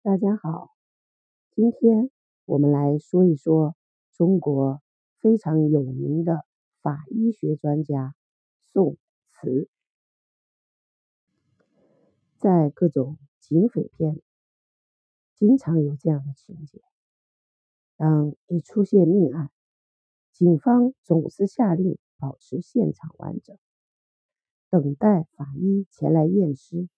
[0.00, 0.76] 大家好，
[1.50, 2.08] 今天
[2.44, 3.74] 我们来说一说
[4.12, 4.80] 中国
[5.18, 6.46] 非常有名的
[6.80, 8.14] 法医学专家
[8.62, 9.68] 宋慈。
[12.38, 14.22] 在各种警匪片，
[15.34, 16.80] 经常有这样的情节：
[17.96, 19.50] 当一出现命案，
[20.32, 23.58] 警方总是下令保持现场完整，
[24.70, 26.88] 等待法医前来验尸，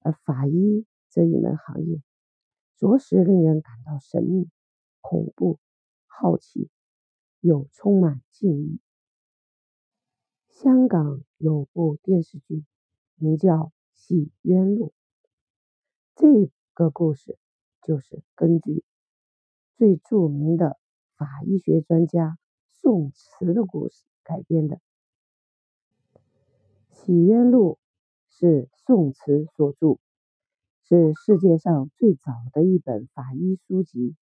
[0.00, 0.86] 而法医。
[1.12, 2.02] 这一门行业
[2.74, 4.48] 着实令人感到神秘、
[5.02, 5.58] 恐怖、
[6.06, 6.70] 好奇，
[7.40, 8.80] 又充满敬意。
[10.48, 12.64] 香港有部电视剧，
[13.16, 13.54] 名叫
[13.92, 14.94] 《洗冤录》，
[16.16, 17.38] 这个故事
[17.82, 18.82] 就是根据
[19.76, 20.78] 最著名的
[21.14, 24.76] 法医学专家宋慈的故事改编的。
[26.88, 27.78] 《洗冤录》
[28.34, 29.98] 是宋慈所著。
[30.92, 34.14] 是世界上最早的一本法医书籍，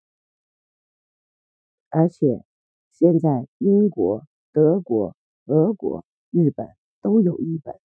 [1.89, 2.44] 而且
[2.92, 6.69] 现在英国、德国、俄国、日本
[7.03, 7.81] 都有一本，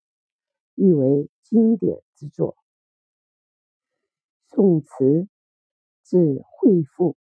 [0.75, 2.57] 誉为经典之作。
[4.49, 5.27] 宋慈，
[6.03, 7.17] 字惠富，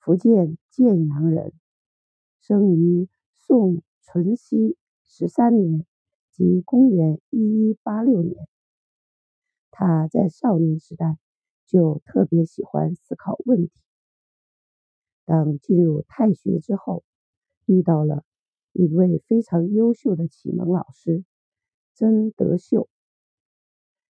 [0.00, 1.52] 福建建阳人，
[2.40, 5.86] 生于宋淳熙十三年，
[6.32, 8.48] 即公元一一八六年。
[9.72, 11.18] 他在少年时代
[11.66, 13.72] 就特别喜欢思考问题。
[15.24, 17.02] 当进入太学之后，
[17.64, 18.22] 遇到了
[18.72, 21.24] 一位非常优秀的启蒙老师
[21.94, 22.88] 曾德秀。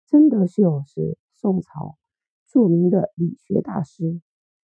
[0.08, 1.98] 曾德秀是宋朝
[2.48, 4.22] 著名的理学大师，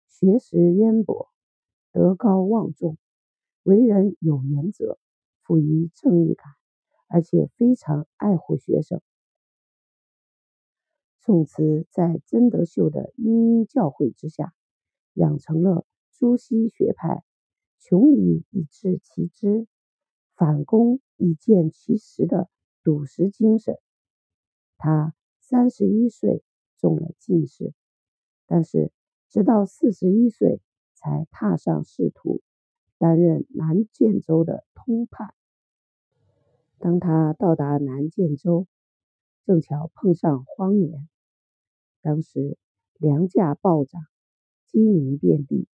[0.07, 1.29] 学识渊博，
[1.91, 2.97] 德高望重，
[3.63, 4.97] 为人有原则，
[5.43, 6.53] 富于正义感，
[7.07, 9.01] 而且非常爱护学生。
[11.29, 14.51] 宋慈在曾德秀的殷殷教诲之下，
[15.13, 17.23] 养成了朱熹学派
[17.77, 19.67] “穷理以治其知，
[20.33, 22.49] 反攻以见其实”的
[22.81, 23.77] 笃实精神。
[24.79, 26.43] 他三十一岁
[26.79, 27.75] 中了进士，
[28.47, 28.91] 但是
[29.27, 30.59] 直到四十一岁
[30.95, 32.41] 才踏上仕途，
[32.97, 35.35] 担任南建州的通判。
[36.79, 38.65] 当他到达南建州，
[39.45, 41.07] 正巧碰上荒年。
[42.01, 42.57] 当时
[42.97, 44.01] 粮价暴涨，
[44.65, 45.67] 饥民遍地。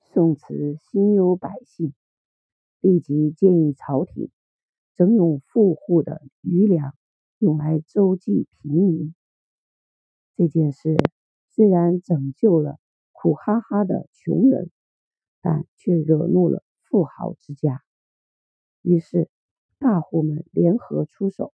[0.00, 1.92] 宋慈心忧百姓，
[2.80, 4.30] 立即建议朝廷
[4.94, 6.94] 征用富户的余粮，
[7.38, 9.14] 用来周济平民。
[10.34, 10.96] 这件事
[11.50, 12.78] 虽然拯救了
[13.12, 14.70] 苦哈哈的穷人，
[15.42, 17.82] 但却惹怒了富豪之家。
[18.80, 19.28] 于是
[19.78, 21.52] 大户们联合出手，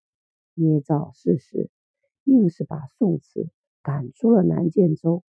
[0.54, 1.71] 捏造事实。
[2.32, 3.50] 硬是把宋慈
[3.82, 5.22] 赶出了南建州，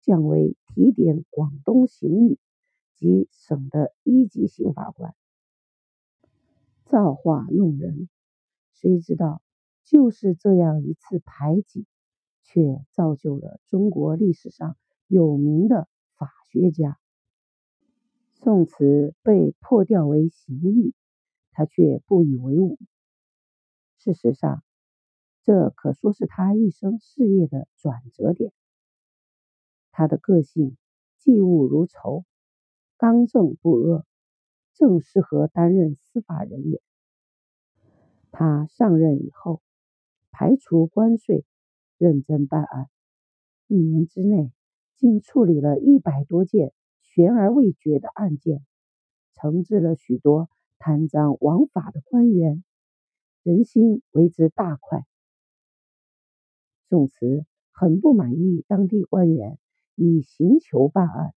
[0.00, 2.38] 降为提点广东刑狱
[2.94, 5.14] 及省的一级刑法官。
[6.86, 8.08] 造化弄人，
[8.72, 9.42] 谁知道
[9.84, 11.84] 就是这样一次排挤，
[12.42, 14.74] 却造就了中国历史上
[15.06, 16.98] 有名的法学家。
[18.32, 20.94] 宋慈被破调为刑狱，
[21.50, 22.78] 他却不以为忤。
[23.98, 24.62] 事实上，
[25.48, 28.52] 这可说是他一生事业的转折点。
[29.90, 30.76] 他的个性
[31.18, 32.26] 嫉恶如仇，
[32.98, 34.04] 刚正不阿，
[34.74, 36.82] 正适合担任司法人员。
[38.30, 39.62] 他上任以后，
[40.30, 41.46] 排除关税，
[41.96, 42.90] 认真办案，
[43.68, 44.52] 一年之内
[44.96, 48.66] 竟处理了一百多件悬而未决的案件，
[49.34, 52.62] 惩治了许多贪赃枉法的官员，
[53.42, 55.06] 人心为之大快。
[56.88, 59.58] 宋慈很不满意当地官员
[59.94, 61.34] 以刑求办案，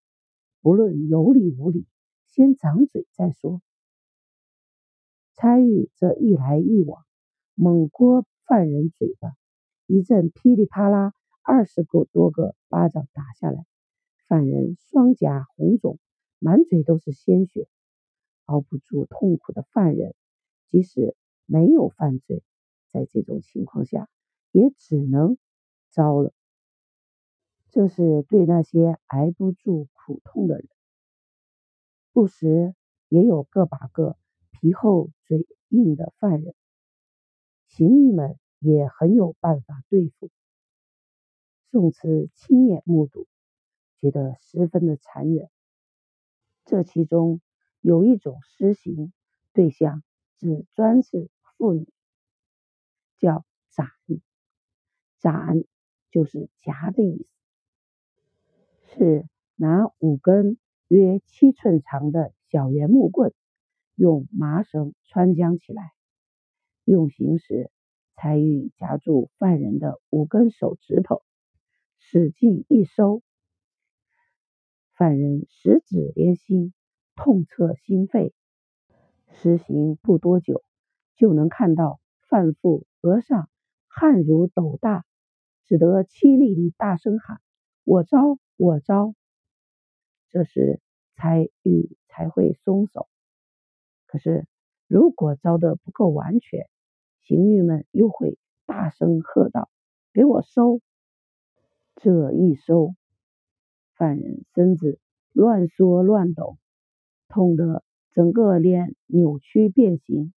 [0.61, 1.85] 不论有理无理，
[2.25, 3.61] 先掌嘴再说。
[5.33, 7.03] 参与这一来一往，
[7.53, 9.33] 猛掴犯人嘴巴，
[9.87, 11.13] 一阵噼里啪啦，
[11.43, 13.65] 二十个多个巴掌打下来，
[14.29, 15.99] 犯人双颊红肿，
[16.39, 17.67] 满嘴都是鲜血，
[18.45, 20.15] 熬不住痛苦的犯人，
[20.69, 21.13] 即使
[21.45, 22.41] 没有犯罪，
[22.89, 24.07] 在这种情况下。
[24.51, 25.37] 也只能
[25.89, 26.33] 糟了。
[27.69, 30.67] 这是对那些挨不住苦痛的人。
[32.11, 32.75] 不时
[33.07, 34.17] 也有个把个
[34.51, 36.53] 皮厚嘴硬的犯人，
[37.67, 40.29] 刑狱们也很有办法对付。
[41.71, 43.27] 宋慈亲眼目睹，
[44.01, 45.49] 觉得十分的残忍。
[46.65, 47.39] 这其中
[47.79, 49.13] 有一种施行
[49.53, 50.03] 对象
[50.37, 51.87] 只专是妇女，
[53.17, 53.87] 叫斩。
[55.21, 55.63] 斩
[56.09, 57.27] 就是夹的意
[58.87, 60.57] 思，是拿五根
[60.87, 63.33] 约七寸长的小圆木棍，
[63.95, 65.93] 用麻绳穿将起来，
[66.83, 67.71] 用刑时
[68.15, 71.21] 才欲夹住犯人的五根手指头，
[71.99, 73.21] 使劲一收，
[74.93, 76.73] 犯人十指连心，
[77.15, 78.33] 痛彻心肺。
[79.29, 80.63] 施行不多久，
[81.15, 83.49] 就能看到范妇额上
[83.87, 85.05] 汗如斗大，
[85.71, 87.39] 只得凄厉地大声喊
[87.85, 89.15] ：“我招，我招！”
[90.27, 90.81] 这时
[91.15, 93.07] 才欲才会松手。
[94.05, 94.45] 可是
[94.85, 96.67] 如果招得不够完全，
[97.21, 99.69] 刑狱们又会大声喝道
[100.11, 100.81] ：“给我收！”
[101.95, 102.93] 这一收，
[103.93, 104.99] 犯人身子
[105.31, 106.57] 乱缩乱抖，
[107.29, 107.81] 痛得。
[108.11, 110.33] 整个脸扭曲变形，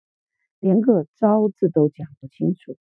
[0.61, 2.77] 连个“招”字都讲不清楚，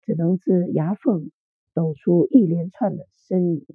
[0.00, 1.30] 只能自牙缝
[1.72, 3.66] 抖出一连串的呻吟。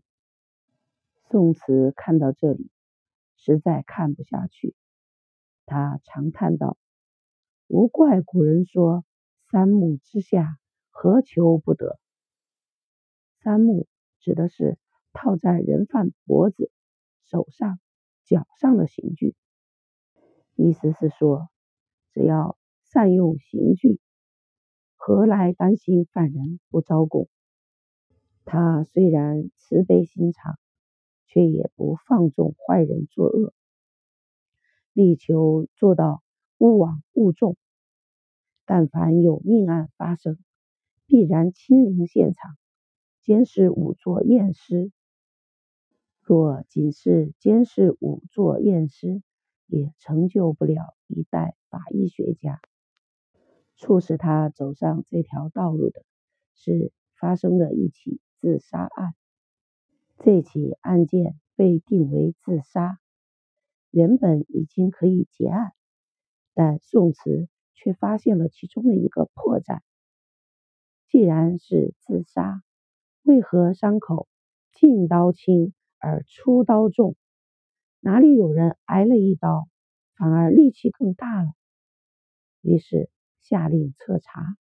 [1.30, 2.70] 宋慈看到这里，
[3.36, 4.76] 实在看不下去，
[5.66, 6.78] 他长叹道
[7.68, 9.04] ：“无怪古人说
[9.52, 10.58] ‘三目之下，
[10.90, 12.00] 何求不得’。
[13.42, 13.88] 三目
[14.20, 14.78] 指的是
[15.14, 16.72] 套在人犯脖子、
[17.24, 17.80] 手上、
[18.24, 19.36] 脚上的刑具。”
[20.56, 21.50] 意思是说，
[22.12, 24.00] 只要善用刑具，
[24.96, 27.28] 何来担心犯人不招供？
[28.46, 30.58] 他虽然慈悲心肠，
[31.26, 33.54] 却也不放纵坏人作恶，
[34.94, 36.24] 力求做到
[36.60, 37.58] 勿枉勿纵。
[38.64, 40.38] 但凡有命案发生，
[41.06, 42.56] 必然亲临现场，
[43.22, 44.92] 监视仵作验尸。
[46.22, 49.22] 若仅是监视仵作验尸，
[49.68, 52.62] 也成就不了一代法医学家。
[53.76, 56.04] 促使他走上这条道路的
[56.54, 59.16] 是发生的一起自杀案。
[60.20, 63.00] 这起案件被定为自杀，
[63.90, 65.74] 原本已经可以结案，
[66.54, 69.80] 但宋慈却发现了其中的一个破绽。
[71.08, 72.62] 既然是自杀，
[73.24, 74.28] 为何伤口
[74.76, 77.16] 进刀轻而出刀重？
[78.00, 79.68] 哪里有人挨了一刀，
[80.16, 81.50] 反而力气更大了？
[82.62, 83.10] 于是
[83.40, 84.56] 下令彻查，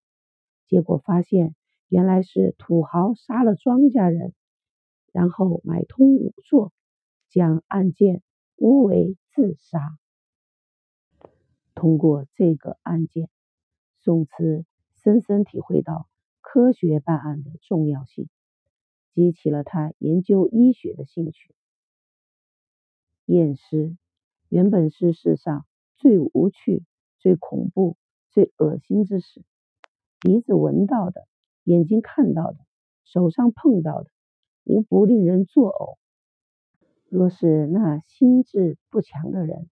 [0.67, 1.55] 结果发现
[1.89, 4.33] 原来是土豪杀了庄稼人，
[5.13, 6.73] 然后买通仵作，
[7.29, 8.23] 将案件
[8.57, 9.99] 诬为自杀。
[11.75, 13.29] 通过这个案件，
[14.01, 14.65] 宋慈
[14.95, 16.09] 深深体会到
[16.41, 18.29] 科学办案的重要性，
[19.13, 21.55] 激起了他研究医学的兴趣。
[23.27, 23.97] 验尸
[24.49, 25.67] 原本是世上
[25.97, 26.85] 最无趣、
[27.19, 27.97] 最恐怖、
[28.31, 29.43] 最恶心之事。
[30.21, 31.27] 鼻子闻到的，
[31.65, 32.59] 眼睛看到的，
[33.05, 34.11] 手上碰到的，
[34.65, 35.99] 无不令人作呕。
[37.09, 39.69] 若是那心智不强的人，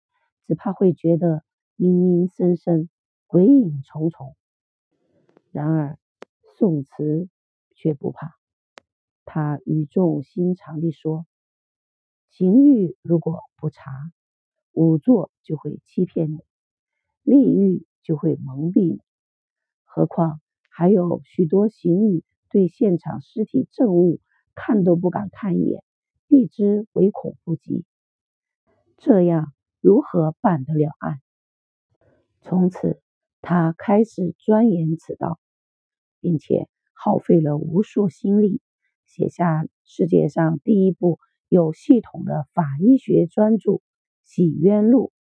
[0.45, 1.43] 只怕会觉得
[1.75, 2.89] 阴阴森森、
[3.25, 4.35] 鬼影重重。
[5.51, 5.97] 然而
[6.57, 7.29] 宋慈
[7.75, 8.35] 却不怕，
[9.25, 11.25] 他语重心长地说。
[12.29, 14.11] 刑狱如果不查，
[14.73, 16.39] 仵作就会欺骗你，
[17.23, 19.01] 利欲就会蒙蔽你。
[19.85, 20.39] 何况
[20.77, 24.19] 还有许多刑狱对现场尸体证物
[24.53, 25.83] 看都不敢看一眼，
[26.27, 27.83] 避之唯恐不及。
[28.95, 31.19] 这样如何办得了案？
[32.41, 33.01] 从此，
[33.41, 35.39] 他开始钻研此道，
[36.19, 38.61] 并且耗费了无数心力，
[39.07, 41.17] 写下世界上第一部。
[41.49, 43.71] 有系统的法医学专著
[44.21, 45.11] 《洗冤录》，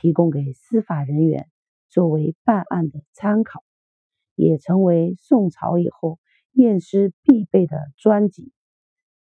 [0.00, 1.48] 提供给司法人员
[1.88, 3.64] 作为办案的参考，
[4.34, 6.18] 也成为宋朝以后
[6.52, 8.52] 验尸必备的专辑。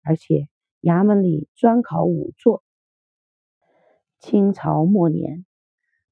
[0.04, 0.48] 而且
[0.82, 2.64] 衙门里专考仵作。
[4.20, 5.46] 清朝末年，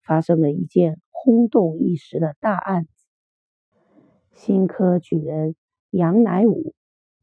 [0.01, 3.08] 发生了一件轰动一时的大案子：
[4.34, 5.56] 新科举人
[5.89, 6.74] 杨乃武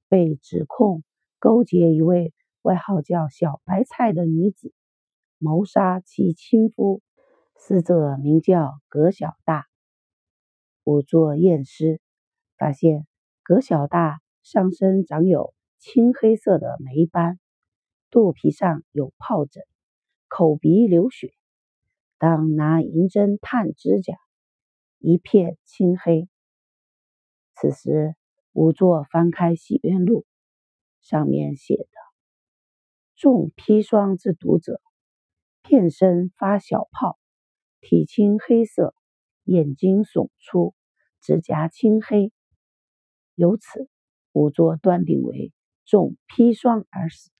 [0.08, 1.02] 被指控
[1.38, 2.32] 勾结一位。
[2.62, 4.74] 外号叫小白菜的女子
[5.38, 7.00] 谋杀其亲夫，
[7.54, 9.66] 死者名叫葛小大。
[10.86, 12.00] 仵作验尸，
[12.56, 13.08] 发现
[13.42, 17.40] 葛小大上身长有青黑色的霉斑，
[18.08, 19.64] 肚皮上有疱疹，
[20.28, 21.32] 口鼻流血。
[22.18, 24.14] 当拿银针探指甲，
[25.00, 26.28] 一片青黑。
[27.56, 28.14] 此时
[28.52, 30.20] 仵作翻开《洗冤录》，
[31.00, 31.88] 上面写的。
[33.16, 34.80] 中砒霜之毒者，
[35.64, 37.18] 片身发小泡，
[37.80, 38.94] 体青黑色，
[39.42, 40.75] 眼睛耸出，
[41.26, 42.32] 指甲青黑。
[43.34, 43.88] 由此，
[44.32, 45.52] 仵作断定为
[45.84, 47.32] 中砒霜而死。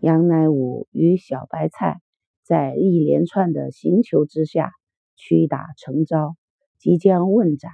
[0.00, 2.00] 杨乃武与小白菜
[2.42, 4.72] 在一连串的刑求之下
[5.14, 6.34] 屈打成招，
[6.78, 7.70] 即将问斩。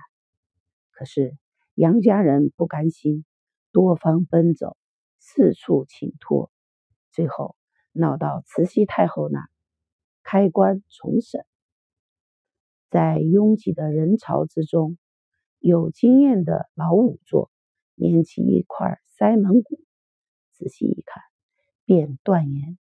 [0.91, 1.39] 可是
[1.73, 3.25] 杨家人不甘心，
[3.73, 4.77] 多方奔走，
[5.19, 6.51] 四处请托，
[7.11, 7.57] 最后
[7.93, 9.49] 闹到慈禧太后那，
[10.23, 11.47] 开棺重审。
[12.91, 14.99] 在拥挤的人潮之中，
[15.59, 17.51] 有经验的老仵作
[17.97, 19.81] 拈起一块腮门骨，
[20.53, 21.23] 仔细一看。
[21.85, 22.77] 便断言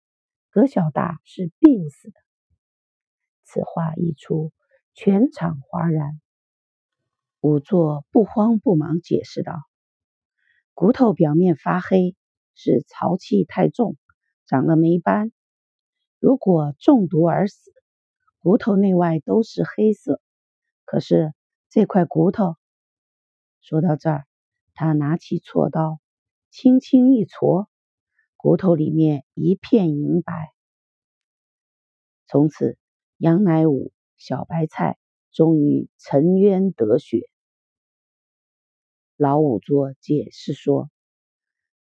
[0.49, 2.15] 葛小大是病死的。
[3.43, 4.53] 此话一出，
[4.95, 6.21] 全场哗然。
[7.41, 9.55] 仵作不慌不忙解释道
[10.73, 12.15] ：“骨头表面发黑，
[12.55, 13.97] 是潮气太重，
[14.47, 15.33] 长了霉斑。
[16.21, 17.72] 如果中毒而死，
[18.43, 20.21] 骨头内外都是黑色。
[20.85, 21.33] 可是
[21.71, 22.57] 这块骨头……”
[23.63, 24.27] 说到这儿，
[24.75, 26.01] 他拿起锉刀，
[26.51, 27.69] 轻轻一戳。
[28.37, 30.53] 骨头里面一片银白。
[32.27, 32.77] 从此，
[33.17, 34.99] 杨乃武、小白菜
[35.31, 37.29] 终于沉冤得雪。
[39.17, 40.91] 老仵作解释说：“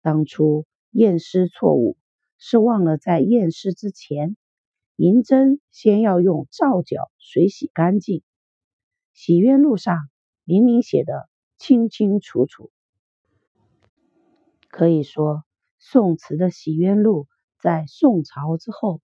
[0.03, 1.98] 当初验尸错误，
[2.38, 4.38] 是忘了在验尸之前，
[5.03, 8.24] 银针先要用皂角水洗干净。
[9.12, 9.98] 洗冤录上
[10.45, 12.72] 明明写的清清楚楚，
[14.69, 15.43] 可以说。”
[15.77, 17.27] 宋词的洗冤录
[17.60, 19.01] 在宋朝之后，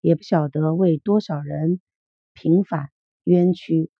[0.00, 1.82] 也不晓得为多少人
[2.32, 2.88] 平反
[3.22, 3.90] 冤屈，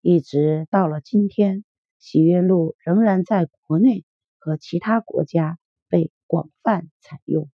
[0.00, 1.64] 一直到了今天，
[2.00, 4.04] 洗冤录仍然在国内
[4.38, 7.48] 和其他国家被广泛采用。